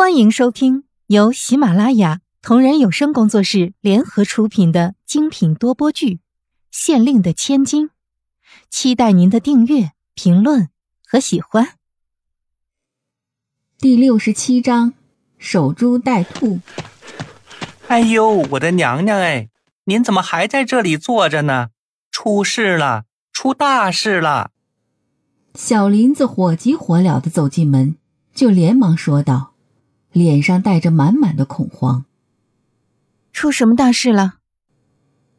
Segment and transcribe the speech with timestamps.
[0.00, 6.14] 欢迎收听由喜马拉雅同人有声工作室联合出品的精品多播剧
[6.70, 7.88] 《县令的千金》，
[8.70, 10.70] 期待您的订阅、评论
[11.06, 11.74] 和喜欢。
[13.76, 14.94] 第六十七章：
[15.36, 16.60] 守株待兔。
[17.88, 19.50] 哎呦，我的娘娘哎，
[19.84, 21.68] 您怎么还在这里坐着呢？
[22.10, 23.04] 出事了，
[23.34, 24.52] 出大事了！
[25.54, 27.98] 小林子火急火燎的走进门，
[28.34, 29.49] 就连忙说道。
[30.12, 32.04] 脸上带着满满的恐慌。
[33.32, 34.38] 出什么大事了？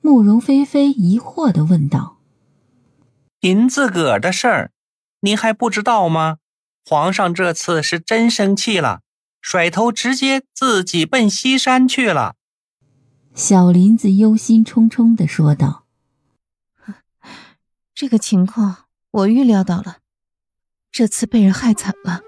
[0.00, 2.18] 慕容菲菲疑惑的问道。
[3.40, 4.72] 您自个儿的事儿，
[5.20, 6.38] 您还不知道吗？
[6.84, 9.02] 皇上这次是真生气了，
[9.40, 12.36] 甩头直接自己奔西山去了。
[13.34, 15.84] 小林子忧心忡忡的说道
[17.94, 19.98] ：“这个情况我预料到了，
[20.90, 22.22] 这次被人害惨了。”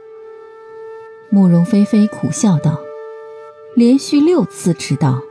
[1.33, 2.80] 慕容菲菲苦笑道
[3.77, 5.23] ：“连续六次迟到，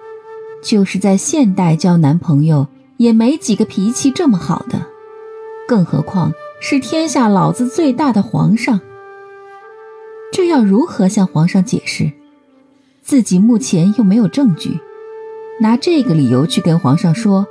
[0.64, 4.88] 就是在现代交男朋友也没几个脾气这么好的，
[5.68, 8.80] 更何况是天下老子最大的皇上。
[10.32, 12.14] 这要如何向皇上解释？
[13.02, 14.80] 自己目前又没有证据，
[15.60, 17.45] 拿这个理由去跟皇上说，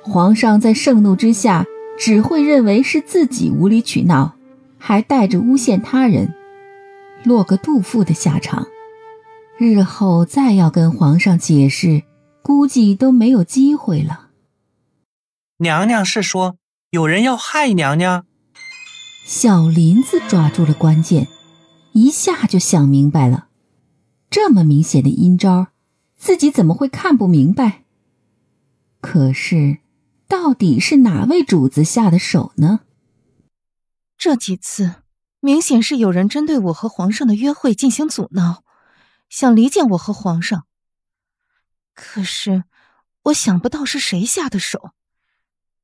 [0.00, 1.66] 皇上在盛怒之下
[1.98, 4.32] 只会认为是自己无理取闹，
[4.78, 6.32] 还带着诬陷他人。”
[7.24, 8.66] 落个杜甫的下场，
[9.58, 12.02] 日后再要跟皇上解释，
[12.42, 14.30] 估计都没有机会了。
[15.58, 16.56] 娘娘是说
[16.90, 18.24] 有人要害娘娘？
[19.26, 21.28] 小林子抓住了关键，
[21.92, 23.48] 一下就想明白了。
[24.30, 25.68] 这么明显的阴招，
[26.16, 27.84] 自己怎么会看不明白？
[29.00, 29.78] 可是，
[30.26, 32.80] 到底是哪位主子下的手呢？
[34.16, 34.94] 这几次。
[35.40, 38.62] 明显是有人针对我和皇上的约会进行阻挠，
[39.28, 40.66] 想离间我和皇上。
[41.94, 42.64] 可是
[43.24, 44.92] 我想不到是谁下的手，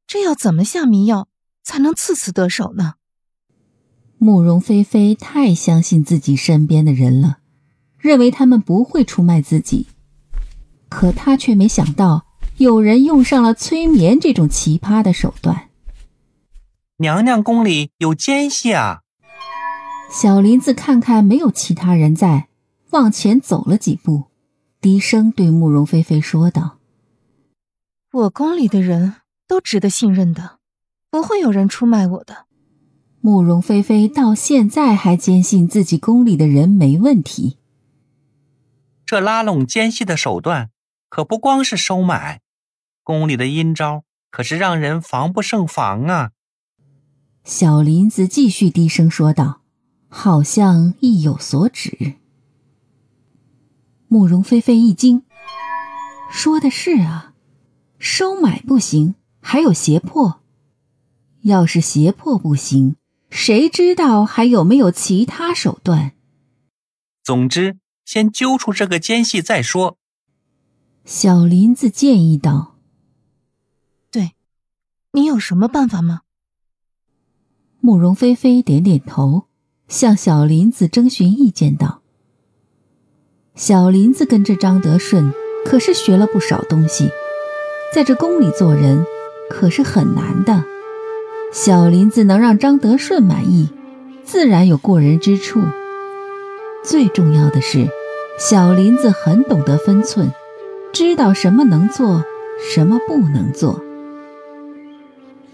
[0.07, 1.29] 这要怎么下迷药
[1.63, 2.95] 才能次次得手呢？
[4.19, 7.39] 慕容菲菲太相信自己身边的人了，
[7.99, 9.87] 认为他们不会出卖自己，
[10.89, 15.71] 可她却没想到有人用上了催眠这种奇葩的手段。
[16.99, 19.03] 娘娘宫里有奸细啊！
[20.09, 22.49] 小林子看看没有其他人在，
[22.91, 24.25] 往前走了几步，
[24.81, 26.79] 低声对慕容菲菲说道
[28.13, 30.59] ：“我宫里的人都值得信任的，
[31.11, 32.47] 不会有人出卖我的。”
[33.21, 37.59] 慕容菲菲到现在还坚信自己宫里的人没问题。
[39.05, 40.71] 这拉拢奸细的手段
[41.09, 42.41] 可不光是收买，
[43.03, 46.31] 宫里的阴招可是让人防不胜防啊！
[47.43, 49.63] 小林子继续低声说道。
[50.19, 52.15] 好像意有所指。
[54.09, 55.25] 慕容菲菲一惊，
[56.33, 57.35] 说的是啊，
[57.99, 60.41] 收买不行，还有胁迫。
[61.43, 62.97] 要是胁迫不行，
[63.29, 66.13] 谁知道还有没有其他手段？
[67.23, 69.99] 总之，先揪出这个奸细再说。
[71.05, 72.79] 小林子建议道
[74.11, 74.33] ：“对，
[75.13, 76.23] 你有什么办法吗？”
[77.81, 79.49] 慕容菲菲点点头。
[79.89, 82.01] 向小林子征询意见道
[83.55, 85.33] ：“小林子跟着张德顺，
[85.65, 87.09] 可是学了不少东西，
[87.95, 89.07] 在这宫里做人
[89.49, 90.65] 可是很难的。
[91.53, 93.71] 小林子能让张德顺满意，
[94.25, 95.63] 自然有过人之处。
[96.83, 97.89] 最重要的是，
[98.41, 100.33] 小林子很懂得分寸，
[100.93, 102.25] 知道什么能做，
[102.69, 103.81] 什么不能做。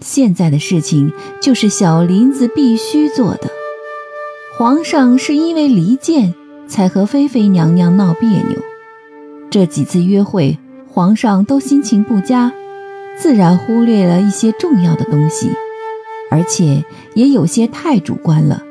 [0.01, 3.51] 现在的事情就是小林子必须做的。”
[4.63, 6.33] 皇上是因为离间
[6.69, 8.61] 才和妃妃娘娘闹别扭，
[9.49, 10.57] 这几次约会，
[10.87, 12.53] 皇上都心情不佳，
[13.17, 15.51] 自然忽略了一些重要的东西，
[16.31, 18.63] 而且也有些太主观了。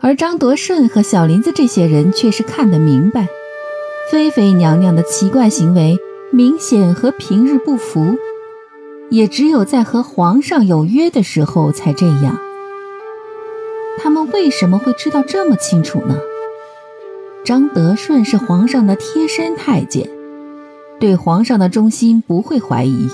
[0.00, 3.26] 而张德顺和小林子这些人却是看得明白，
[4.12, 5.96] 妃妃娘娘的奇怪行为
[6.30, 8.18] 明显和平日不符，
[9.08, 12.38] 也只有在和皇上有约的时候才这样。
[14.18, 16.18] 他为什么会知道这么清楚呢？
[17.44, 20.10] 张德顺是皇上的贴身太监，
[20.98, 23.08] 对皇上的忠心不会怀疑。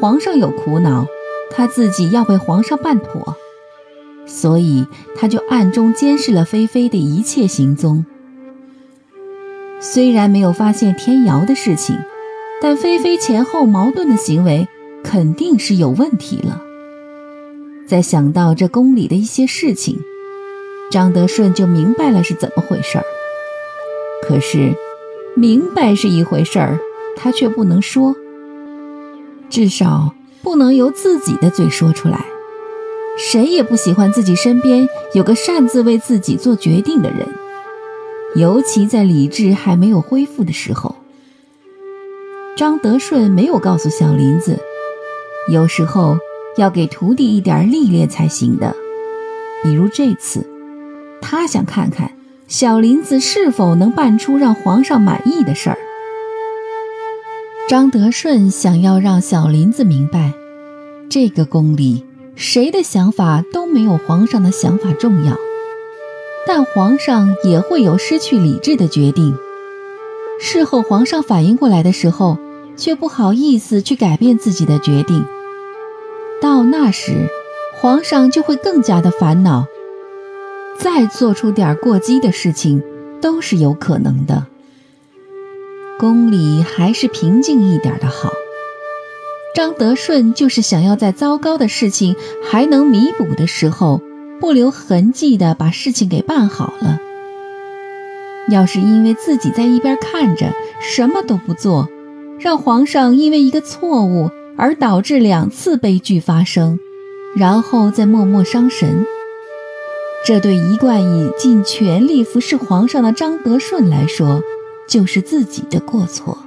[0.00, 1.04] 皇上有苦恼，
[1.50, 3.36] 他自己要为皇上办妥，
[4.24, 8.06] 所以他就暗中监视了菲菲的一切行踪。
[9.78, 11.98] 虽然没有发现天瑶的事情，
[12.62, 14.66] 但菲菲前后矛盾的行为
[15.04, 16.62] 肯定是有问题了。
[17.92, 20.00] 再想到这宫里的一些事情，
[20.90, 23.04] 张德顺就明白了是怎么回事儿。
[24.22, 24.72] 可是，
[25.36, 26.78] 明白是一回事儿，
[27.16, 28.16] 他却不能说，
[29.50, 32.24] 至少不能由自己的嘴说出来。
[33.18, 37.28] 谁也不喜欢自己身边有个擅自为自己做决定的人，
[38.36, 40.94] 尤其在理智还没有恢复的时候。
[42.56, 44.58] 张德顺没有告诉小林子，
[45.50, 46.16] 有时候
[46.56, 48.74] 要给徒弟一点历练才行的。
[49.62, 50.46] 比如这次，
[51.20, 52.12] 他想看看
[52.48, 55.78] 小林子是否能办出让皇上满意的事儿。
[57.68, 60.32] 张德顺想要让小林子明白，
[61.08, 62.04] 这个宫里。
[62.34, 65.36] 谁的想法都没有皇上的想法重要，
[66.46, 69.36] 但皇上也会有失去理智的决定。
[70.40, 72.38] 事后皇上反应过来的时候，
[72.74, 75.24] 却不好意思去改变自己的决定。
[76.42, 77.28] 到那时，
[77.80, 79.66] 皇上就会更加的烦恼，
[80.76, 82.82] 再做出点过激的事情
[83.20, 84.46] 都是有可能的。
[86.00, 88.32] 宫里还是平静一点的好。
[89.54, 92.16] 张德顺就是想要在糟糕的事情
[92.50, 94.00] 还能弥补的时候，
[94.40, 96.98] 不留痕迹地把事情给办好了。
[98.48, 101.88] 要是因为自己在一边看着，什么都不做，
[102.40, 106.78] 让皇上因为一个错误而导致两次悲剧发生，
[107.34, 109.06] 然后再默默伤神，
[110.24, 114.42] 这对一贯以尽全力服侍皇上的张德顺来说，
[114.86, 116.38] 就是自己的过错。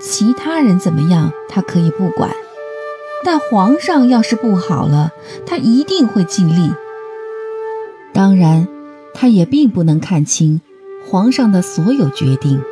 [0.00, 2.30] 其他人怎么样，他可以不管，
[3.24, 5.12] 但皇上要是不好了，
[5.46, 6.72] 他一定会尽力。
[8.12, 8.66] 当然，
[9.14, 10.60] 他也并不能看清
[11.06, 12.62] 皇上的所有决定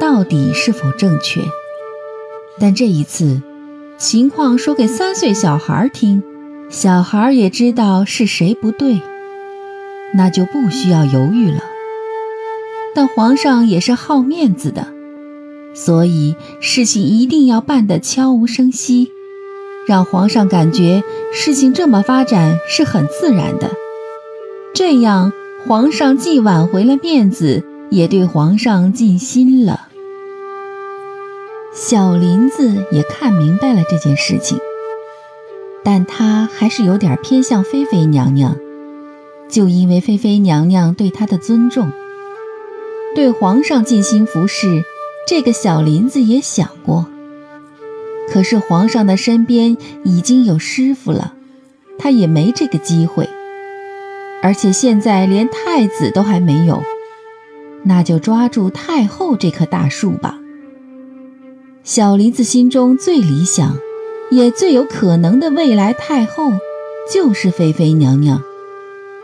[0.00, 1.42] 到底是否正确。
[2.58, 3.42] 但这一次，
[3.98, 6.22] 情况说给三岁小孩听，
[6.68, 9.00] 小孩也知道是谁不对，
[10.14, 11.62] 那就不需要犹豫了。
[12.94, 14.88] 但皇上也是好面子的。
[15.74, 19.12] 所以事情一定要办得悄无声息，
[19.86, 21.02] 让皇上感觉
[21.34, 23.70] 事情这么发展是很自然的。
[24.74, 25.34] 这样，
[25.66, 29.85] 皇上既挽回了面子，也对皇上尽心了。
[31.88, 34.58] 小林子也看明白了这件事情，
[35.84, 38.56] 但他还是有点偏向妃妃娘娘，
[39.48, 41.92] 就因为妃妃娘娘对他的尊重，
[43.14, 44.82] 对皇上尽心服侍。
[45.28, 47.06] 这个小林子也想过，
[48.32, 51.34] 可是皇上的身边已经有师傅了，
[52.00, 53.28] 他也没这个机会。
[54.42, 56.82] 而且现在连太子都还没有，
[57.84, 60.40] 那就抓住太后这棵大树吧。
[61.86, 63.78] 小林子心中最理想，
[64.28, 66.50] 也最有可能的未来太后，
[67.14, 68.42] 就是菲菲娘娘，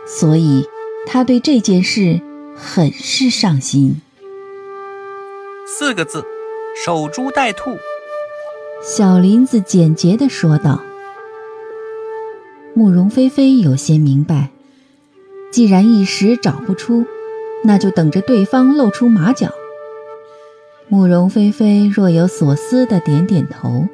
[0.07, 0.65] 所以
[1.05, 2.21] 他对这件事
[2.55, 3.99] 很是上心。
[5.67, 6.23] 四个字，
[6.85, 7.71] 守株待兔。
[8.81, 10.81] 小林子简洁的说道。
[12.73, 14.51] 慕容菲菲有些明白，
[15.51, 17.05] 既然一时找不出，
[17.65, 19.49] 那就等着对方露出马脚。
[20.89, 23.87] 慕容菲菲若有所思的点点头。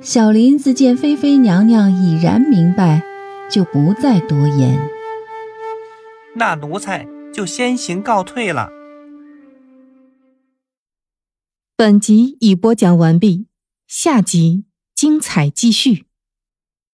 [0.00, 3.02] 小林子见菲菲娘娘已然明白，
[3.50, 4.78] 就不再多言。
[6.34, 8.70] 那奴才就先行告退了。
[11.76, 13.46] 本集已播讲完毕，
[13.86, 14.64] 下集
[14.94, 16.05] 精彩继续。